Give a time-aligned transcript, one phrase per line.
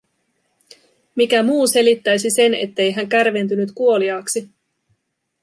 [1.15, 4.49] Mikä muu selittäisi sen, ettei hän kärventynyt kuoliaaksi?